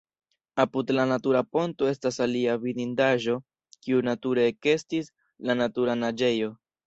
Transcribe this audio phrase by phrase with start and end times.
[0.61, 3.37] Apud la natura ponto estas alia vidindaĵo
[3.85, 5.13] kiu nature ekestis,
[5.51, 6.53] la Natura Naĝejo.